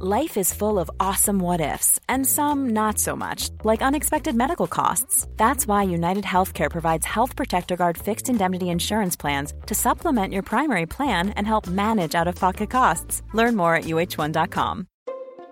Life 0.00 0.36
is 0.36 0.52
full 0.52 0.80
of 0.80 0.90
awesome 0.98 1.38
what 1.38 1.60
ifs, 1.60 2.00
and 2.08 2.26
some 2.26 2.70
not 2.70 2.98
so 2.98 3.14
much, 3.14 3.50
like 3.62 3.80
unexpected 3.80 4.34
medical 4.34 4.66
costs. 4.66 5.28
That's 5.36 5.68
why 5.68 5.84
United 5.84 6.24
Healthcare 6.24 6.68
provides 6.68 7.06
Health 7.06 7.36
Protector 7.36 7.76
Guard 7.76 7.96
fixed 7.96 8.28
indemnity 8.28 8.70
insurance 8.70 9.14
plans 9.14 9.52
to 9.66 9.74
supplement 9.76 10.32
your 10.32 10.42
primary 10.42 10.86
plan 10.86 11.28
and 11.36 11.46
help 11.46 11.68
manage 11.68 12.16
out 12.16 12.26
of 12.26 12.34
pocket 12.34 12.70
costs. 12.70 13.22
Learn 13.34 13.54
more 13.54 13.76
at 13.76 13.84
uh1.com. 13.84 14.88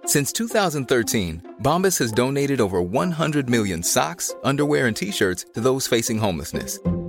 Since 0.07 0.33
2013, 0.33 1.59
Bombas 1.63 1.97
has 2.01 2.11
donated 2.11 2.61
over 2.61 2.83
100 2.83 3.49
million 3.49 3.85
socks, 3.85 4.35
underwear, 4.43 4.89
and 4.89 4.97
t 4.97 5.13
shirts 5.13 5.47
to 5.55 5.61
those 5.61 5.87
facing 5.87 6.19
homelessness. 6.19 6.81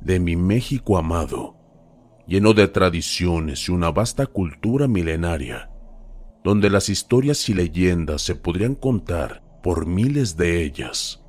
de 0.00 0.18
mi 0.18 0.36
México 0.36 0.96
amado, 0.96 1.56
lleno 2.26 2.54
de 2.54 2.68
tradiciones 2.68 3.68
y 3.68 3.72
una 3.72 3.90
vasta 3.90 4.26
cultura 4.26 4.88
milenaria, 4.88 5.70
donde 6.42 6.70
las 6.70 6.88
historias 6.88 7.48
y 7.48 7.54
leyendas 7.54 8.22
se 8.22 8.34
podrían 8.34 8.74
contar 8.74 9.42
por 9.62 9.86
miles 9.86 10.36
de 10.36 10.62
ellas. 10.62 11.22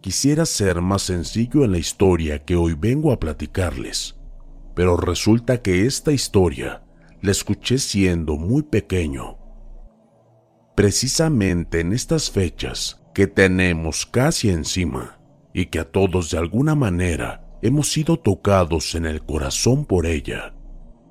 Quisiera 0.00 0.44
ser 0.44 0.82
más 0.82 1.02
sencillo 1.02 1.64
en 1.64 1.72
la 1.72 1.78
historia 1.78 2.44
que 2.44 2.56
hoy 2.56 2.74
vengo 2.74 3.10
a 3.10 3.18
platicarles, 3.18 4.16
pero 4.74 4.96
resulta 4.96 5.62
que 5.62 5.86
esta 5.86 6.12
historia 6.12 6.82
la 7.22 7.30
escuché 7.30 7.78
siendo 7.78 8.36
muy 8.36 8.62
pequeño. 8.62 9.38
Precisamente 10.74 11.80
en 11.80 11.94
estas 11.94 12.30
fechas 12.30 13.02
que 13.14 13.26
tenemos 13.26 14.04
casi 14.04 14.50
encima 14.50 15.18
y 15.54 15.66
que 15.66 15.78
a 15.78 15.90
todos 15.90 16.30
de 16.30 16.38
alguna 16.38 16.74
manera 16.74 17.45
hemos 17.66 17.90
sido 17.90 18.16
tocados 18.16 18.94
en 18.94 19.06
el 19.06 19.22
corazón 19.22 19.86
por 19.86 20.06
ella, 20.06 20.54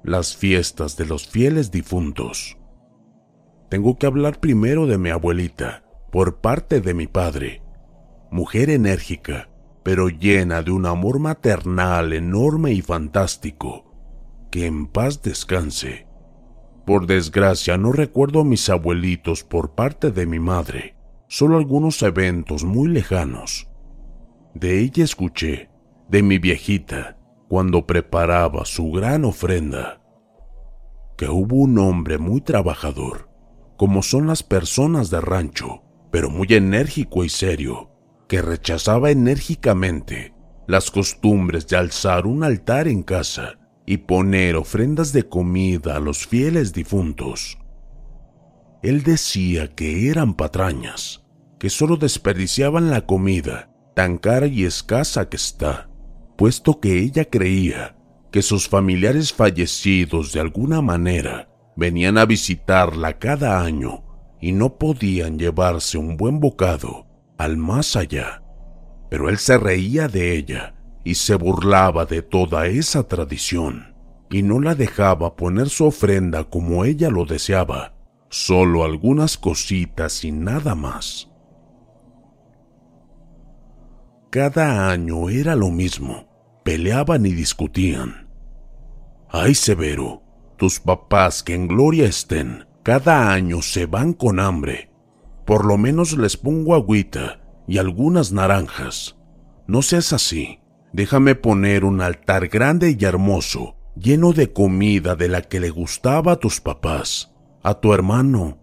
las 0.03 0.37
fiestas 0.37 0.95
de 0.95 1.05
los 1.05 1.27
fieles 1.27 1.69
difuntos. 1.69 2.57
Tengo 3.69 3.97
que 3.97 4.05
hablar 4.05 4.39
primero 4.39 4.87
de 4.87 4.97
mi 4.97 5.09
abuelita, 5.09 5.83
por 6.11 6.39
parte 6.39 6.79
de 6.79 6.93
mi 6.93 7.07
padre, 7.07 7.61
mujer 8.31 8.69
enérgica, 8.69 9.49
pero 9.83 10.07
llena 10.07 10.61
de 10.61 10.71
un 10.71 10.85
amor 10.85 11.19
maternal 11.19 12.13
enorme 12.13 12.71
y 12.71 12.81
fantástico. 12.81 13.91
Que 14.49 14.65
en 14.65 14.87
paz 14.87 15.21
descanse. 15.21 16.07
Por 16.85 17.05
desgracia 17.05 17.77
no 17.77 17.91
recuerdo 17.91 18.41
a 18.41 18.45
mis 18.45 18.69
abuelitos 18.69 19.43
por 19.43 19.75
parte 19.75 20.11
de 20.11 20.25
mi 20.25 20.39
madre, 20.39 20.95
solo 21.27 21.57
algunos 21.57 22.01
eventos 22.01 22.63
muy 22.63 22.87
lejanos. 22.87 23.67
De 24.53 24.79
ella 24.79 25.03
escuché 25.03 25.74
de 26.09 26.23
mi 26.23 26.37
viejita 26.37 27.17
cuando 27.47 27.85
preparaba 27.85 28.65
su 28.65 28.91
gran 28.91 29.25
ofrenda, 29.25 30.01
que 31.17 31.29
hubo 31.29 31.57
un 31.57 31.77
hombre 31.77 32.17
muy 32.17 32.41
trabajador, 32.41 33.29
como 33.77 34.03
son 34.03 34.27
las 34.27 34.43
personas 34.43 35.09
de 35.09 35.21
rancho, 35.21 35.83
pero 36.11 36.29
muy 36.29 36.47
enérgico 36.49 37.23
y 37.23 37.29
serio, 37.29 37.91
que 38.27 38.41
rechazaba 38.41 39.11
enérgicamente 39.11 40.33
las 40.67 40.89
costumbres 40.91 41.67
de 41.67 41.77
alzar 41.77 42.25
un 42.25 42.43
altar 42.43 42.87
en 42.87 43.03
casa 43.03 43.59
y 43.85 43.97
poner 43.97 44.55
ofrendas 44.55 45.13
de 45.13 45.27
comida 45.27 45.95
a 45.95 45.99
los 45.99 46.25
fieles 46.25 46.73
difuntos. 46.73 47.59
Él 48.81 49.03
decía 49.03 49.67
que 49.67 50.09
eran 50.09 50.33
patrañas, 50.33 51.23
que 51.59 51.69
solo 51.69 51.97
desperdiciaban 51.97 52.89
la 52.89 53.05
comida, 53.05 53.71
tan 53.95 54.17
cara 54.17 54.47
y 54.47 54.65
escasa 54.65 55.29
que 55.29 55.37
está, 55.37 55.89
puesto 56.35 56.79
que 56.79 56.99
ella 56.99 57.25
creía 57.25 57.95
que 58.31 58.41
sus 58.41 58.67
familiares 58.67 59.31
fallecidos 59.31 60.33
de 60.33 60.41
alguna 60.41 60.81
manera 60.81 61.49
venían 61.75 62.17
a 62.17 62.25
visitarla 62.25 63.17
cada 63.17 63.61
año 63.61 64.03
y 64.41 64.51
no 64.51 64.77
podían 64.77 65.39
llevarse 65.39 65.97
un 65.97 66.17
buen 66.17 66.39
bocado 66.39 67.07
al 67.37 67.57
más 67.57 67.95
allá. 67.95 68.43
Pero 69.09 69.29
él 69.29 69.37
se 69.37 69.57
reía 69.57 70.07
de 70.07 70.35
ella 70.35 70.75
y 71.03 71.15
se 71.15 71.35
burlaba 71.35 72.05
de 72.05 72.21
toda 72.21 72.67
esa 72.67 73.07
tradición 73.07 73.95
y 74.29 74.41
no 74.41 74.59
la 74.59 74.75
dejaba 74.75 75.35
poner 75.35 75.69
su 75.69 75.85
ofrenda 75.85 76.43
como 76.43 76.83
ella 76.83 77.09
lo 77.09 77.25
deseaba, 77.25 77.93
solo 78.29 78.83
algunas 78.83 79.37
cositas 79.37 80.25
y 80.25 80.31
nada 80.31 80.75
más. 80.75 81.29
Cada 84.35 84.89
año 84.89 85.29
era 85.29 85.55
lo 85.55 85.71
mismo. 85.71 86.27
Peleaban 86.65 87.25
y 87.25 87.31
discutían. 87.31 88.27
Ay, 89.29 89.55
Severo, 89.55 90.23
tus 90.57 90.81
papás 90.81 91.41
que 91.41 91.53
en 91.53 91.69
gloria 91.69 92.05
estén, 92.05 92.65
cada 92.83 93.31
año 93.31 93.61
se 93.61 93.85
van 93.85 94.11
con 94.11 94.41
hambre. 94.41 94.89
Por 95.45 95.63
lo 95.63 95.77
menos 95.77 96.17
les 96.17 96.35
pongo 96.35 96.75
agüita 96.75 97.39
y 97.65 97.77
algunas 97.77 98.33
naranjas. 98.33 99.15
No 99.67 99.81
seas 99.81 100.11
así. 100.11 100.59
Déjame 100.91 101.35
poner 101.35 101.85
un 101.85 102.01
altar 102.01 102.49
grande 102.49 102.93
y 102.99 103.05
hermoso, 103.05 103.77
lleno 103.95 104.33
de 104.33 104.51
comida 104.51 105.15
de 105.15 105.29
la 105.29 105.43
que 105.43 105.61
le 105.61 105.69
gustaba 105.69 106.33
a 106.33 106.39
tus 106.39 106.59
papás, 106.59 107.33
a 107.63 107.75
tu 107.75 107.93
hermano. 107.93 108.57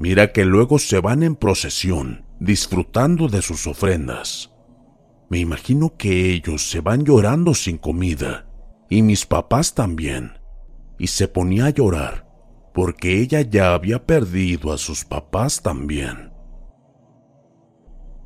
Mira 0.00 0.32
que 0.32 0.44
luego 0.44 0.80
se 0.80 0.98
van 0.98 1.22
en 1.22 1.36
procesión, 1.36 2.24
disfrutando 2.40 3.28
de 3.28 3.42
sus 3.42 3.68
ofrendas. 3.68 4.57
Me 5.28 5.38
imagino 5.38 5.96
que 5.96 6.32
ellos 6.32 6.70
se 6.70 6.80
van 6.80 7.04
llorando 7.04 7.54
sin 7.54 7.78
comida, 7.78 8.46
y 8.88 9.02
mis 9.02 9.26
papás 9.26 9.74
también. 9.74 10.38
Y 10.98 11.08
se 11.08 11.28
ponía 11.28 11.66
a 11.66 11.70
llorar, 11.70 12.26
porque 12.72 13.20
ella 13.20 13.42
ya 13.42 13.74
había 13.74 14.06
perdido 14.06 14.72
a 14.72 14.78
sus 14.78 15.04
papás 15.04 15.62
también. 15.62 16.32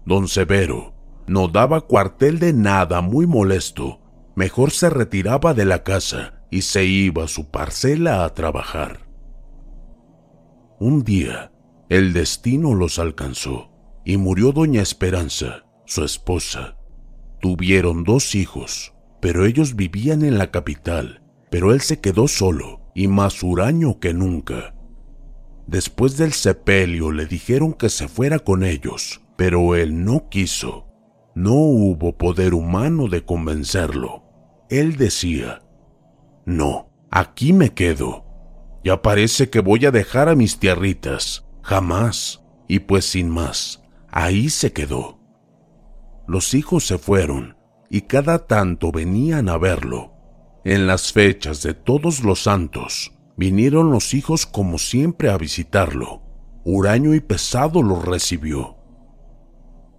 Don 0.04 0.28
Severo 0.28 0.94
no 1.26 1.48
daba 1.48 1.82
cuartel 1.82 2.38
de 2.38 2.52
nada 2.52 3.00
muy 3.00 3.26
molesto, 3.26 4.00
mejor 4.34 4.70
se 4.70 4.90
retiraba 4.90 5.54
de 5.54 5.64
la 5.64 5.82
casa 5.82 6.44
y 6.50 6.62
se 6.62 6.84
iba 6.84 7.24
a 7.24 7.28
su 7.28 7.50
parcela 7.50 8.24
a 8.24 8.34
trabajar. 8.34 9.00
Un 10.78 11.04
día, 11.04 11.52
el 11.88 12.12
destino 12.12 12.74
los 12.74 12.98
alcanzó 12.98 13.70
y 14.04 14.16
murió 14.16 14.52
doña 14.52 14.82
Esperanza, 14.82 15.64
su 15.87 16.04
esposa, 16.04 16.76
Tuvieron 17.42 18.04
dos 18.04 18.36
hijos, 18.36 18.94
pero 19.20 19.46
ellos 19.46 19.74
vivían 19.74 20.22
en 20.24 20.38
la 20.38 20.52
capital, 20.52 21.24
pero 21.50 21.72
él 21.72 21.80
se 21.80 21.98
quedó 21.98 22.28
solo 22.28 22.82
y 22.94 23.08
más 23.08 23.42
huraño 23.42 23.98
que 23.98 24.14
nunca. 24.14 24.76
Después 25.66 26.16
del 26.16 26.34
sepelio 26.34 27.10
le 27.10 27.26
dijeron 27.26 27.72
que 27.72 27.88
se 27.88 28.06
fuera 28.06 28.38
con 28.38 28.62
ellos, 28.62 29.22
pero 29.36 29.74
él 29.74 30.04
no 30.04 30.28
quiso. 30.28 30.86
No 31.34 31.54
hubo 31.54 32.16
poder 32.16 32.54
humano 32.54 33.08
de 33.08 33.24
convencerlo. 33.24 34.22
Él 34.70 34.96
decía, 34.96 35.64
no, 36.46 36.92
aquí 37.10 37.52
me 37.52 37.70
quedo. 37.70 38.24
Ya 38.84 39.02
parece 39.02 39.50
que 39.50 39.58
voy 39.58 39.84
a 39.84 39.90
dejar 39.90 40.28
a 40.28 40.36
mis 40.36 40.60
tierritas. 40.60 41.44
Jamás. 41.62 42.44
Y 42.68 42.78
pues 42.78 43.04
sin 43.04 43.28
más, 43.28 43.82
ahí 44.12 44.48
se 44.48 44.72
quedó. 44.72 45.21
Los 46.26 46.54
hijos 46.54 46.86
se 46.86 46.98
fueron 46.98 47.56
y 47.90 48.02
cada 48.02 48.46
tanto 48.46 48.92
venían 48.92 49.48
a 49.48 49.58
verlo. 49.58 50.12
En 50.64 50.86
las 50.86 51.12
fechas 51.12 51.62
de 51.62 51.74
todos 51.74 52.22
los 52.22 52.44
santos 52.44 53.12
vinieron 53.36 53.90
los 53.90 54.14
hijos 54.14 54.46
como 54.46 54.78
siempre 54.78 55.30
a 55.30 55.36
visitarlo, 55.36 56.22
huraño 56.64 57.14
y 57.14 57.20
pesado 57.20 57.82
lo 57.82 58.00
recibió. 58.00 58.76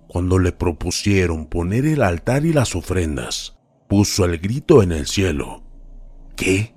Cuando 0.08 0.40
le 0.40 0.52
propusieron 0.52 1.48
poner 1.48 1.86
el 1.86 2.04
altar 2.04 2.46
y 2.46 2.54
las 2.54 2.76
ofrendas, 2.76 3.58
puso 3.88 4.26
el 4.26 4.38
grito 4.38 4.82
en 4.82 4.92
el 4.92 5.08
cielo. 5.08 5.64
¿Qué? 6.36 6.74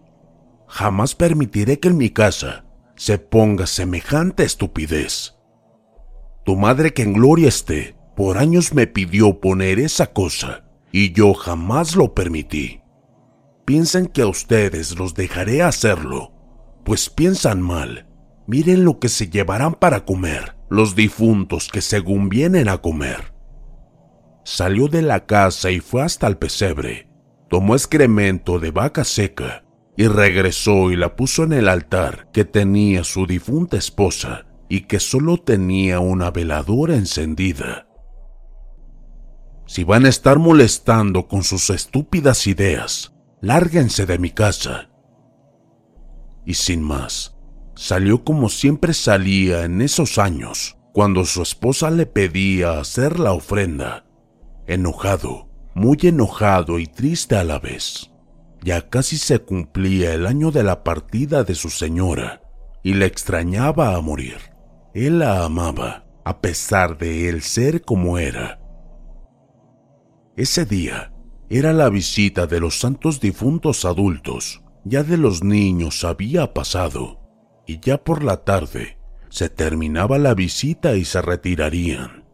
Jamás 0.66 1.14
permitiré 1.14 1.78
que 1.78 1.88
en 1.88 1.96
mi 1.96 2.10
casa 2.10 2.64
se 2.96 3.18
ponga 3.18 3.66
semejante 3.66 4.42
estupidez. 4.42 5.34
Tu 6.44 6.56
madre 6.56 6.92
que 6.92 7.02
en 7.02 7.12
gloria 7.12 7.48
esté, 7.48 7.95
por 8.16 8.38
años 8.38 8.74
me 8.74 8.86
pidió 8.86 9.40
poner 9.40 9.78
esa 9.78 10.12
cosa 10.12 10.64
y 10.90 11.12
yo 11.12 11.34
jamás 11.34 11.94
lo 11.94 12.14
permití. 12.14 12.80
Piensan 13.64 14.06
que 14.06 14.22
a 14.22 14.26
ustedes 14.26 14.98
los 14.98 15.14
dejaré 15.14 15.62
hacerlo, 15.62 16.32
pues 16.84 17.10
piensan 17.10 17.60
mal. 17.60 18.08
Miren 18.46 18.84
lo 18.84 18.98
que 18.98 19.08
se 19.08 19.28
llevarán 19.28 19.74
para 19.74 20.04
comer 20.04 20.56
los 20.68 20.96
difuntos 20.96 21.68
que 21.68 21.80
según 21.80 22.28
vienen 22.28 22.68
a 22.68 22.78
comer. 22.78 23.32
Salió 24.44 24.88
de 24.88 25.02
la 25.02 25.26
casa 25.26 25.70
y 25.70 25.80
fue 25.80 26.02
hasta 26.02 26.26
el 26.26 26.38
pesebre. 26.38 27.08
Tomó 27.48 27.74
excremento 27.74 28.58
de 28.58 28.70
vaca 28.70 29.04
seca 29.04 29.64
y 29.96 30.08
regresó 30.08 30.90
y 30.90 30.96
la 30.96 31.16
puso 31.16 31.44
en 31.44 31.52
el 31.52 31.68
altar 31.68 32.28
que 32.32 32.44
tenía 32.44 33.04
su 33.04 33.26
difunta 33.26 33.76
esposa 33.76 34.46
y 34.68 34.82
que 34.82 35.00
solo 35.00 35.38
tenía 35.38 36.00
una 36.00 36.30
veladora 36.30 36.96
encendida. 36.96 37.85
Si 39.66 39.82
van 39.82 40.06
a 40.06 40.08
estar 40.08 40.38
molestando 40.38 41.26
con 41.26 41.42
sus 41.42 41.70
estúpidas 41.70 42.46
ideas, 42.46 43.12
lárguense 43.40 44.06
de 44.06 44.18
mi 44.18 44.30
casa. 44.30 44.90
Y 46.44 46.54
sin 46.54 46.82
más, 46.82 47.36
salió 47.74 48.22
como 48.24 48.48
siempre 48.48 48.94
salía 48.94 49.64
en 49.64 49.82
esos 49.82 50.18
años, 50.18 50.76
cuando 50.92 51.24
su 51.24 51.42
esposa 51.42 51.90
le 51.90 52.06
pedía 52.06 52.78
hacer 52.78 53.18
la 53.18 53.32
ofrenda, 53.32 54.06
enojado, 54.66 55.48
muy 55.74 55.98
enojado 56.02 56.78
y 56.78 56.86
triste 56.86 57.36
a 57.36 57.44
la 57.44 57.58
vez. 57.58 58.10
Ya 58.62 58.88
casi 58.88 59.18
se 59.18 59.40
cumplía 59.40 60.14
el 60.14 60.26
año 60.26 60.52
de 60.52 60.62
la 60.62 60.84
partida 60.84 61.44
de 61.44 61.54
su 61.54 61.70
señora, 61.70 62.40
y 62.82 62.94
le 62.94 63.06
extrañaba 63.06 63.96
a 63.96 64.00
morir. 64.00 64.38
Él 64.94 65.18
la 65.18 65.44
amaba, 65.44 66.06
a 66.24 66.40
pesar 66.40 66.96
de 66.96 67.28
él 67.28 67.42
ser 67.42 67.82
como 67.82 68.16
era. 68.18 68.60
Ese 70.36 70.66
día, 70.66 71.14
era 71.48 71.72
la 71.72 71.88
visita 71.88 72.46
de 72.46 72.60
los 72.60 72.78
santos 72.78 73.20
difuntos 73.20 73.86
adultos, 73.86 74.62
ya 74.84 75.02
de 75.02 75.16
los 75.16 75.42
niños 75.42 76.04
había 76.04 76.52
pasado, 76.52 77.20
y 77.66 77.80
ya 77.80 78.04
por 78.04 78.22
la 78.22 78.44
tarde 78.44 78.98
se 79.30 79.48
terminaba 79.48 80.18
la 80.18 80.34
visita 80.34 80.94
y 80.94 81.06
se 81.06 81.22
retirarían. 81.22 82.26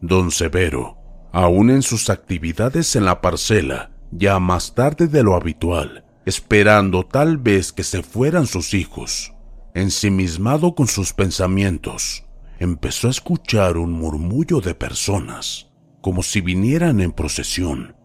Don 0.00 0.30
Severo, 0.30 0.96
aún 1.32 1.68
en 1.68 1.82
sus 1.82 2.08
actividades 2.08 2.96
en 2.96 3.04
la 3.04 3.20
parcela, 3.20 3.90
ya 4.10 4.38
más 4.38 4.74
tarde 4.74 5.06
de 5.06 5.22
lo 5.22 5.36
habitual, 5.36 6.06
esperando 6.24 7.04
tal 7.04 7.36
vez 7.36 7.74
que 7.74 7.84
se 7.84 8.02
fueran 8.02 8.46
sus 8.46 8.72
hijos, 8.72 9.34
ensimismado 9.74 10.74
con 10.74 10.86
sus 10.86 11.12
pensamientos, 11.12 12.24
empezó 12.58 13.08
a 13.08 13.10
escuchar 13.10 13.76
un 13.76 13.92
murmullo 13.92 14.62
de 14.62 14.74
personas 14.74 15.69
como 16.00 16.22
si 16.22 16.40
vinieran 16.40 17.00
en 17.00 17.12
procesión. 17.12 17.96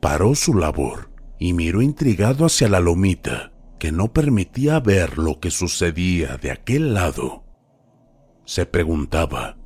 Paró 0.00 0.34
su 0.34 0.54
labor 0.54 1.10
y 1.38 1.52
miró 1.52 1.82
intrigado 1.82 2.46
hacia 2.46 2.68
la 2.68 2.80
lomita, 2.80 3.52
que 3.78 3.92
no 3.92 4.12
permitía 4.12 4.78
ver 4.80 5.18
lo 5.18 5.40
que 5.40 5.50
sucedía 5.50 6.36
de 6.36 6.50
aquel 6.50 6.94
lado. 6.94 7.44
Se 8.44 8.66
preguntaba, 8.66 9.56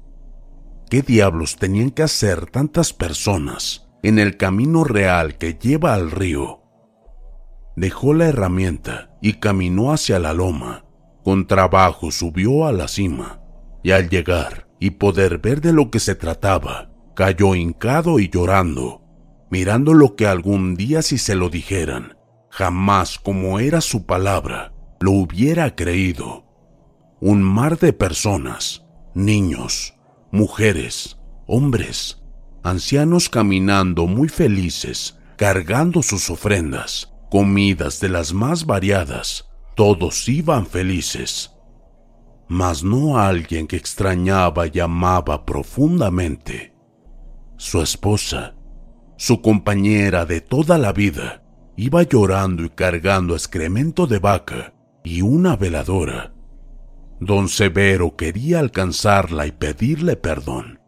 ¿qué 0.89 1.03
diablos 1.03 1.56
tenían 1.56 1.91
que 1.91 2.05
hacer 2.05 2.47
tantas 2.47 2.93
personas 2.93 3.89
en 4.03 4.19
el 4.19 4.37
camino 4.37 4.85
real 4.85 5.37
que 5.37 5.55
lleva 5.55 5.95
al 5.95 6.11
río? 6.11 6.62
Dejó 7.77 8.15
la 8.15 8.27
herramienta 8.27 9.17
y 9.21 9.35
caminó 9.35 9.93
hacia 9.93 10.19
la 10.19 10.33
loma. 10.33 10.85
Con 11.25 11.47
trabajo 11.47 12.11
subió 12.11 12.67
a 12.67 12.73
la 12.73 12.87
cima, 12.87 13.41
y 13.83 13.91
al 13.91 14.11
llegar 14.11 14.69
y 14.79 14.91
poder 14.91 15.39
ver 15.39 15.61
de 15.61 15.73
lo 15.73 15.91
que 15.91 15.99
se 15.99 16.15
trataba, 16.15 16.94
cayó 17.14 17.55
hincado 17.55 18.19
y 18.19 18.28
llorando, 18.28 19.02
mirando 19.50 19.94
lo 19.94 20.16
que 20.16 20.26
algún 20.26 20.75
día 20.75 21.00
si 21.02 21.19
se 21.19 21.34
lo 21.34 21.49
dijeran, 21.49 22.16
jamás 22.50 23.19
como 23.19 23.61
era 23.61 23.81
su 23.81 24.05
palabra, 24.05 24.72
lo 25.00 25.12
hubiera 25.12 25.75
creído. 25.76 26.44
Un 27.20 27.43
mar 27.43 27.78
de 27.78 27.93
personas, 27.93 28.84
niños, 29.14 29.94
mujeres, 30.32 31.19
hombres, 31.46 32.22
ancianos 32.62 33.28
caminando 33.28 34.06
muy 34.06 34.28
felices, 34.28 35.19
cargando 35.37 36.02
sus 36.02 36.31
ofrendas, 36.31 37.12
comidas 37.31 38.00
de 38.00 38.08
las 38.08 38.32
más 38.32 38.66
variadas, 38.66 39.49
todos 39.76 40.28
iban 40.28 40.66
felices. 40.66 41.52
Mas 42.49 42.82
no 42.84 43.19
alguien 43.19 43.66
que 43.66 43.76
extrañaba 43.76 44.66
y 44.66 44.81
amaba 44.81 45.46
profundamente 45.46 46.74
su 47.56 47.81
esposa, 47.81 48.55
su 49.17 49.41
compañera 49.41 50.27
de 50.27 50.41
toda 50.41 50.79
la 50.79 50.93
vida, 50.93 51.43
iba 51.77 52.03
llorando 52.03 52.65
y 52.65 52.71
cargando 52.71 53.35
excremento 53.35 54.06
de 54.06 54.19
vaca 54.19 54.75
y 55.03 55.23
una 55.23 55.56
veladora. 55.56 56.33
Don 57.21 57.49
Severo 57.49 58.17
quería 58.17 58.59
alcanzarla 58.61 59.47
y 59.47 59.53
pedirle 59.53 60.17
perdón, 60.17 60.81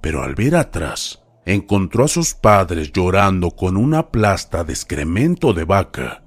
pero 0.00 0.22
al 0.22 0.34
ver 0.34 0.56
atrás, 0.56 1.22
encontró 1.44 2.04
a 2.04 2.08
sus 2.08 2.34
padres 2.34 2.92
llorando 2.92 3.50
con 3.52 3.76
una 3.76 4.10
plasta 4.10 4.64
de 4.64 4.72
excremento 4.72 5.52
de 5.52 5.64
vaca. 5.64 6.24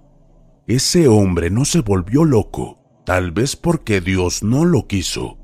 Ese 0.67 1.07
hombre 1.07 1.49
no 1.49 1.65
se 1.65 1.81
volvió 1.81 2.23
loco, 2.23 2.79
tal 3.05 3.31
vez 3.31 3.55
porque 3.55 4.01
Dios 4.01 4.41
no 4.41 4.65
lo 4.65 4.87
quiso, 4.87 5.37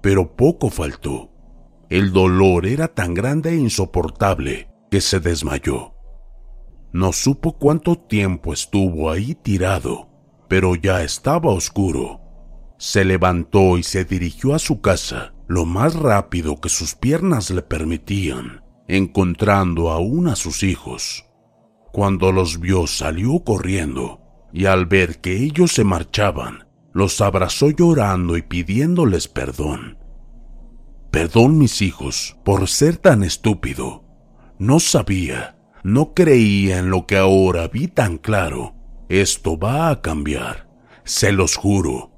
pero 0.00 0.36
poco 0.36 0.70
faltó. 0.70 1.30
El 1.90 2.12
dolor 2.12 2.66
era 2.66 2.86
tan 2.86 3.14
grande 3.14 3.50
e 3.50 3.56
insoportable 3.56 4.70
que 4.92 5.00
se 5.00 5.18
desmayó. 5.18 5.94
No 6.92 7.12
supo 7.12 7.58
cuánto 7.58 7.96
tiempo 7.96 8.52
estuvo 8.52 9.10
ahí 9.10 9.34
tirado, 9.34 10.08
pero 10.48 10.76
ya 10.76 11.02
estaba 11.02 11.50
oscuro. 11.50 12.20
Se 12.78 13.04
levantó 13.04 13.76
y 13.76 13.82
se 13.82 14.04
dirigió 14.04 14.54
a 14.54 14.60
su 14.60 14.80
casa 14.80 15.34
lo 15.48 15.64
más 15.64 15.96
rápido 15.96 16.60
que 16.60 16.68
sus 16.68 16.94
piernas 16.94 17.50
le 17.50 17.62
permitían, 17.62 18.62
encontrando 18.86 19.90
aún 19.90 20.28
a 20.28 20.36
sus 20.36 20.62
hijos. 20.62 21.26
Cuando 21.92 22.30
los 22.30 22.60
vio 22.60 22.86
salió 22.86 23.42
corriendo, 23.42 24.20
y 24.52 24.66
al 24.66 24.86
ver 24.86 25.20
que 25.20 25.38
ellos 25.38 25.72
se 25.72 25.82
marchaban, 25.82 26.68
los 26.92 27.20
abrazó 27.20 27.70
llorando 27.70 28.36
y 28.36 28.42
pidiéndoles 28.42 29.26
perdón. 29.26 29.99
Perdón 31.10 31.58
mis 31.58 31.82
hijos 31.82 32.36
por 32.44 32.68
ser 32.68 32.96
tan 32.96 33.22
estúpido. 33.22 34.04
No 34.58 34.78
sabía, 34.78 35.56
no 35.82 36.14
creía 36.14 36.78
en 36.78 36.90
lo 36.90 37.06
que 37.06 37.16
ahora 37.16 37.66
vi 37.68 37.88
tan 37.88 38.18
claro. 38.18 38.74
Esto 39.08 39.58
va 39.58 39.90
a 39.90 40.02
cambiar, 40.02 40.68
se 41.04 41.32
los 41.32 41.56
juro. 41.56 42.12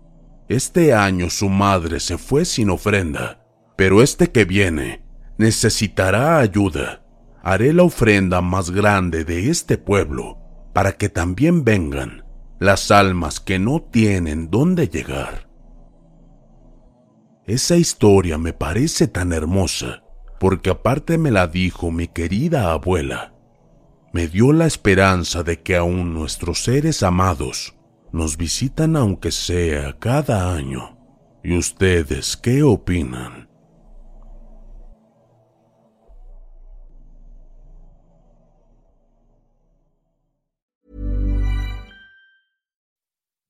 Este 0.49 0.93
año 0.93 1.31
su 1.31 1.49
madre 1.49 2.01
se 2.01 2.19
fue 2.19 2.45
sin 2.45 2.69
ofrenda, 2.69 3.47
pero 3.77 4.03
este 4.03 4.31
que 4.31 4.45
viene 4.45 5.03
necesitará 5.39 6.39
ayuda. 6.39 7.03
Haré 7.43 7.73
la 7.73 7.85
ofrenda 7.85 8.43
más 8.43 8.71
grande 8.71 9.25
de 9.25 9.49
este 9.49 9.79
pueblo 9.79 10.39
para 10.75 10.93
que 10.93 11.09
también 11.09 11.65
vengan 11.65 12.25
las 12.59 12.91
almas 12.91 13.41
que 13.41 13.59
no 13.59 13.81
tienen 13.81 14.51
dónde 14.51 14.89
llegar. 14.89 15.49
Esa 17.47 17.77
historia 17.77 18.39
me 18.39 18.53
parece 18.53 19.09
tan 19.09 19.33
hermosa, 19.33 20.05
porque 20.39 20.71
aparte 20.71 21.19
me 21.19 21.31
la 21.31 21.49
dijo 21.49 21.91
mi 21.91 22.07
querida 22.07 22.73
abuela. 22.73 23.35
Me 24.13 24.29
dio 24.29 24.53
la 24.53 24.67
esperanza 24.67 25.43
de 25.43 25.61
que 25.61 25.75
aún 25.75 26.15
nuestros 26.15 26.63
seres 26.63 27.03
amados 27.03 27.75
nos 28.13 28.37
visitan 28.37 28.95
aunque 28.95 29.33
sea 29.33 29.99
cada 29.99 30.55
año. 30.55 30.99
¿Y 31.43 31.57
ustedes 31.57 32.37
qué 32.37 32.63
opinan? 32.63 33.49